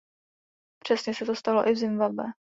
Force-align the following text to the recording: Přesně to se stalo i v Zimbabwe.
Přesně 0.83 1.13
to 1.15 1.25
se 1.25 1.35
stalo 1.35 1.67
i 1.67 1.73
v 1.73 1.77
Zimbabwe. 1.77 2.23